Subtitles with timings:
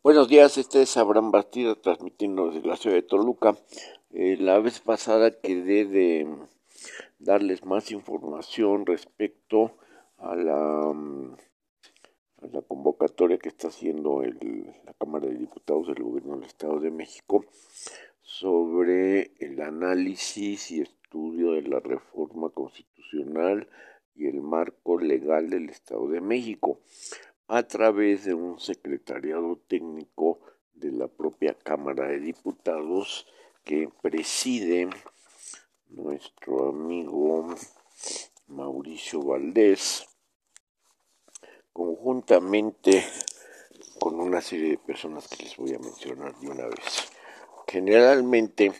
[0.00, 3.56] Buenos días, este es Abraham Bastida transmitiendo desde la ciudad de Toluca.
[4.12, 6.24] Eh, la vez pasada quedé de
[7.18, 9.72] darles más información respecto
[10.18, 16.36] a la, a la convocatoria que está haciendo el, la Cámara de Diputados del Gobierno
[16.36, 17.44] del Estado de México
[18.22, 23.68] sobre el análisis y estudio de la reforma constitucional
[24.14, 26.78] y el marco legal del Estado de México
[27.48, 30.38] a través de un secretariado técnico
[30.74, 33.26] de la propia Cámara de Diputados
[33.64, 34.88] que preside
[35.88, 37.54] nuestro amigo
[38.48, 40.06] Mauricio Valdés,
[41.72, 43.04] conjuntamente
[43.98, 47.10] con una serie de personas que les voy a mencionar de una vez.
[47.66, 48.72] Generalmente,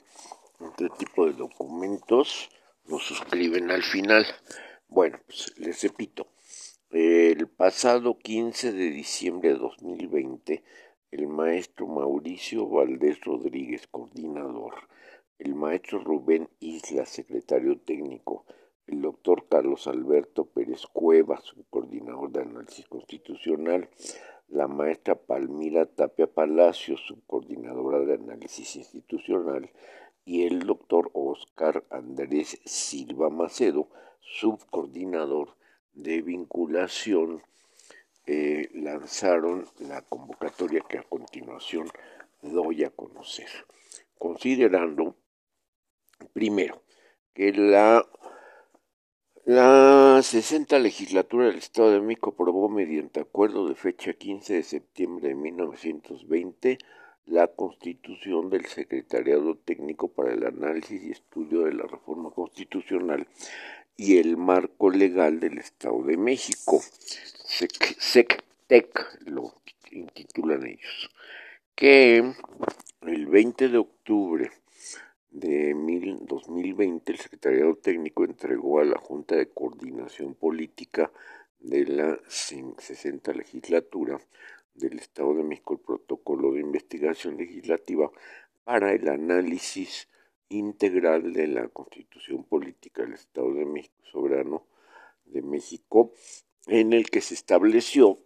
[0.60, 2.50] este tipo de documentos
[2.86, 4.27] los suscriben al final.
[4.88, 6.27] Bueno, pues les repito,
[6.91, 10.62] el pasado 15 de diciembre de 2020,
[11.11, 14.72] el maestro Mauricio Valdés Rodríguez, coordinador,
[15.39, 18.47] el maestro Rubén Isla, secretario técnico,
[18.86, 23.91] el doctor Carlos Alberto Pérez Cuevas, subcoordinador de análisis constitucional,
[24.48, 29.70] la maestra Palmira Tapia Palacio, subcoordinadora de análisis institucional,
[30.25, 35.58] y el doctor Oscar Andrés Silva Macedo, subcoordinador
[35.94, 37.42] de vinculación
[38.27, 41.91] eh, lanzaron la convocatoria que a continuación
[42.42, 43.48] doy a conocer,
[44.19, 45.17] considerando
[46.33, 46.83] primero
[47.33, 48.06] que la
[49.48, 55.28] la 60 legislatura del Estado de México aprobó mediante acuerdo de fecha 15 de septiembre
[55.28, 56.77] de 1920
[57.25, 63.27] la constitución del Secretariado Técnico para el Análisis y Estudio de la Reforma Constitucional
[64.00, 66.80] y el marco legal del Estado de México.
[67.98, 68.94] SECTEC
[69.27, 69.52] lo
[69.90, 71.10] intitulan ellos.
[71.74, 72.32] Que
[73.02, 74.52] el 20 de octubre
[75.30, 75.74] de
[76.20, 81.11] 2020 el Secretariado Técnico entregó a la Junta de Coordinación Política
[81.58, 84.20] de la 60 legislatura
[84.74, 88.12] del Estado de México el protocolo de investigación legislativa
[88.62, 90.08] para el análisis
[90.48, 94.67] integral de la Constitución Política del Estado de México Soberano
[95.27, 96.13] de México,
[96.67, 98.19] en el que se estableció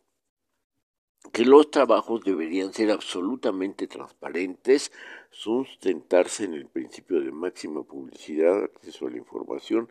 [1.33, 4.93] que los trabajos deberían ser absolutamente transparentes,
[5.31, 9.91] sustentarse en el principio de máxima publicidad, acceso a la información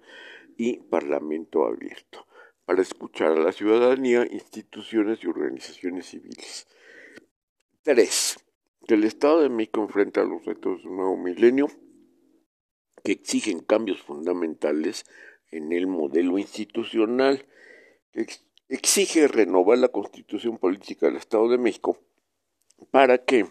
[0.58, 2.28] y parlamento abierto,
[2.66, 6.68] para escuchar a la ciudadanía, instituciones y organizaciones civiles.
[7.84, 8.38] 3.
[8.88, 11.68] Que el Estado de México enfrenta los retos de un nuevo milenio
[13.04, 15.06] que exigen cambios fundamentales
[15.52, 17.46] en el modelo institucional,
[18.70, 21.98] exige renovar la constitución política del Estado de México
[22.90, 23.48] para que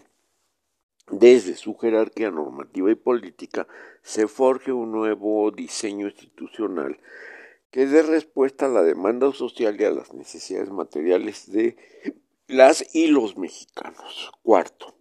[1.11, 3.67] desde su jerarquía normativa y política
[4.01, 6.99] se forje un nuevo diseño institucional
[7.69, 11.77] que dé respuesta a la demanda social y a las necesidades materiales de
[12.47, 14.31] las y los mexicanos.
[14.43, 14.93] Cuarto,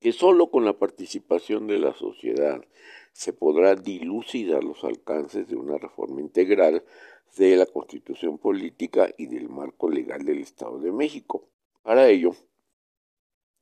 [0.00, 2.64] que sólo con la participación de la sociedad
[3.12, 6.82] se podrá dilucidar los alcances de una reforma integral
[7.36, 11.44] de la Constitución Política y del marco legal del Estado de México.
[11.82, 12.32] Para ello,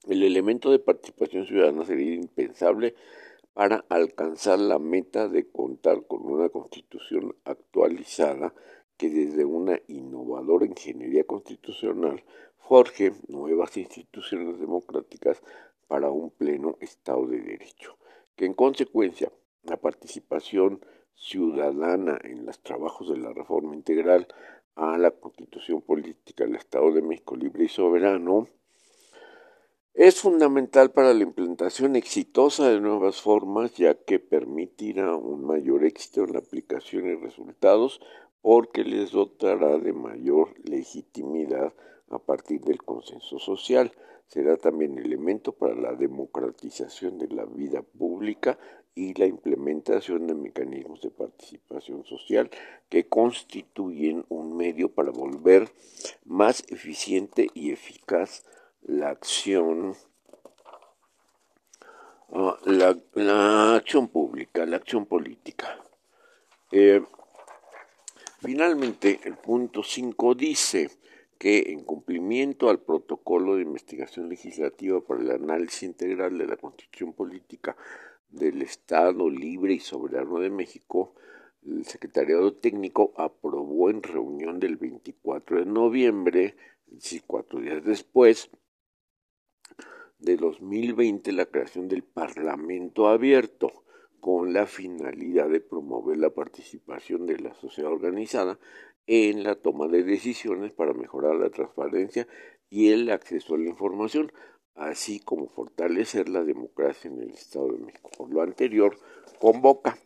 [0.06, 2.94] el elemento de participación ciudadana sería impensable
[3.53, 8.55] para alcanzar la meta de contar con una constitución actualizada
[8.97, 12.22] que desde una innovadora ingeniería constitucional
[12.69, 15.43] forje nuevas instituciones democráticas
[15.88, 17.97] para un pleno Estado de Derecho,
[18.37, 19.32] que en consecuencia
[19.65, 20.84] la participación
[21.15, 24.28] ciudadana en los trabajos de la reforma integral
[24.76, 28.47] a la constitución política del Estado de México libre y soberano
[29.99, 36.22] es fundamental para la implementación exitosa de nuevas formas ya que permitirá un mayor éxito
[36.22, 38.00] en la aplicación y resultados
[38.41, 41.75] porque les dotará de mayor legitimidad
[42.10, 43.91] a partir del consenso social
[44.29, 48.59] será también elemento para la democratización de la vida pública
[48.95, 52.51] y la implementación de mecanismos de participación social
[52.89, 55.71] que constituyen un medio para volver
[56.25, 58.45] más eficiente y eficaz
[58.83, 59.95] la acción
[62.33, 65.79] ah, la, acción pública, la acción política.
[66.73, 67.03] Eh,
[68.41, 70.91] finalmente, el punto 5 dice,
[71.38, 77.12] que, en cumplimiento al protocolo de investigación legislativa para el análisis integral de la Constitución
[77.12, 77.76] Política
[78.29, 81.14] del Estado Libre y Soberano de México,
[81.64, 86.56] el Secretariado Técnico aprobó en reunión del 24 de noviembre,
[86.90, 88.50] es cuatro días después,
[90.19, 93.84] de 2020 la creación del Parlamento Abierto
[94.20, 98.59] con la finalidad de promover la participación de la sociedad organizada
[99.06, 102.29] en la toma de decisiones para mejorar la transparencia
[102.69, 104.32] y el acceso a la información,
[104.75, 108.11] así como fortalecer la democracia en el Estado de México.
[108.17, 108.99] Por lo anterior,
[109.41, 109.99] convoca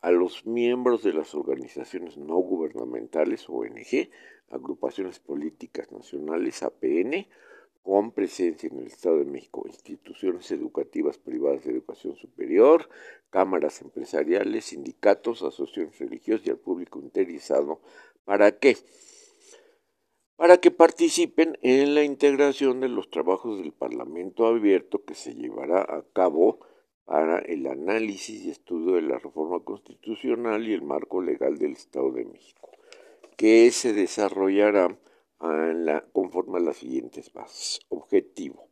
[0.00, 4.10] a los miembros de las organizaciones no gubernamentales, ONG,
[4.50, 7.26] agrupaciones políticas nacionales, APN,
[7.88, 12.86] con presencia en el Estado de México, instituciones educativas privadas de educación superior,
[13.30, 17.80] cámaras empresariales, sindicatos, asociaciones religiosas y al público interesado.
[18.26, 18.76] ¿Para qué?
[20.36, 25.80] para que participen en la integración de los trabajos del Parlamento abierto que se llevará
[25.80, 26.60] a cabo
[27.06, 32.12] para el análisis y estudio de la reforma constitucional y el marco legal del Estado
[32.12, 32.70] de México,
[33.38, 34.94] que se desarrollará
[36.12, 37.80] conforme a las siguientes bases.
[37.88, 38.68] Objetivo.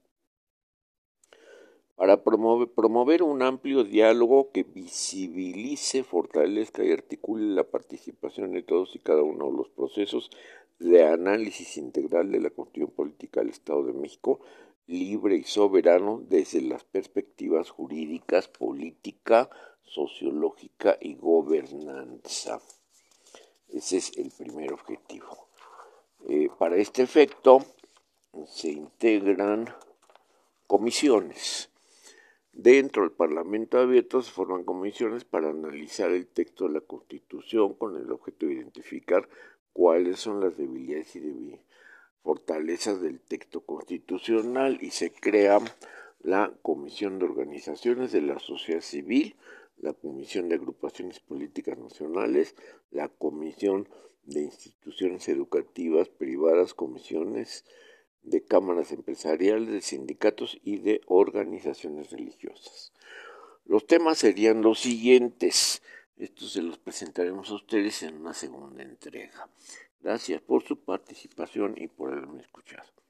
[1.97, 8.95] Para promover, promover un amplio diálogo que visibilice, fortalezca y articule la participación de todos
[8.95, 10.31] y cada uno de los procesos
[10.79, 14.41] de análisis integral de la Constitución Política del Estado de México,
[14.87, 19.49] libre y soberano desde las perspectivas jurídicas, política,
[19.83, 22.61] sociológica y gobernanza.
[23.69, 25.46] Ese es el primer objetivo.
[26.29, 27.65] Eh, para este efecto
[28.47, 29.69] se integran
[30.67, 31.71] comisiones.
[32.53, 37.97] Dentro del Parlamento abierto se forman comisiones para analizar el texto de la Constitución con
[37.97, 39.29] el objeto de identificar
[39.73, 41.61] cuáles son las debilidades y
[42.23, 45.61] fortalezas del texto constitucional y se crea
[46.23, 49.37] la Comisión de Organizaciones de la Sociedad Civil,
[49.78, 52.55] la Comisión de Agrupaciones Políticas Nacionales,
[52.90, 53.88] la Comisión
[54.25, 57.64] de Instituciones Educativas Privadas, comisiones
[58.23, 62.93] de cámaras empresariales, de sindicatos y de organizaciones religiosas.
[63.64, 65.82] Los temas serían los siguientes.
[66.17, 69.49] Estos se los presentaremos a ustedes en una segunda entrega.
[70.00, 73.06] Gracias por su participación y por haberme escuchado.